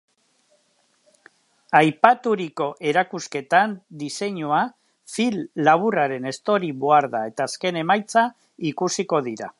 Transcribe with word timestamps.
Aipaturiko 1.79 2.67
erakusketan 2.93 3.75
diseinua, 4.05 4.63
film 5.17 5.45
laburraren 5.69 6.27
story-boarda 6.39 7.25
eta 7.35 7.51
azken 7.51 7.83
emaitza 7.87 8.29
ikusiko 8.73 9.27
dira. 9.31 9.49